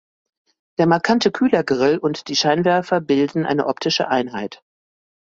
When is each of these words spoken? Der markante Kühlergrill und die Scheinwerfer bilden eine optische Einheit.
Der 0.79 0.87
markante 0.87 1.31
Kühlergrill 1.31 1.99
und 1.99 2.27
die 2.27 2.35
Scheinwerfer 2.35 3.01
bilden 3.01 3.45
eine 3.45 3.67
optische 3.67 4.07
Einheit. 4.07 4.63